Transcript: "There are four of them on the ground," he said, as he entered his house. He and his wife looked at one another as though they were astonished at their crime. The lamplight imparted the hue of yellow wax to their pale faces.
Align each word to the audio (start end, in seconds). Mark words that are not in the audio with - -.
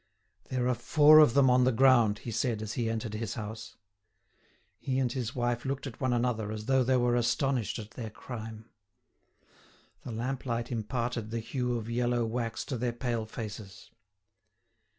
"There 0.49 0.67
are 0.67 0.73
four 0.73 1.19
of 1.19 1.35
them 1.35 1.47
on 1.51 1.63
the 1.63 1.71
ground," 1.71 2.17
he 2.25 2.31
said, 2.31 2.63
as 2.63 2.73
he 2.73 2.89
entered 2.89 3.13
his 3.13 3.35
house. 3.35 3.75
He 4.79 4.97
and 4.97 5.11
his 5.11 5.35
wife 5.35 5.63
looked 5.63 5.85
at 5.85 6.01
one 6.01 6.11
another 6.11 6.51
as 6.51 6.65
though 6.65 6.83
they 6.83 6.97
were 6.97 7.15
astonished 7.15 7.77
at 7.77 7.91
their 7.91 8.09
crime. 8.09 8.65
The 10.03 10.11
lamplight 10.11 10.71
imparted 10.71 11.29
the 11.29 11.37
hue 11.39 11.77
of 11.77 11.87
yellow 11.87 12.25
wax 12.25 12.65
to 12.65 12.79
their 12.79 12.93
pale 12.93 13.27
faces. 13.27 13.91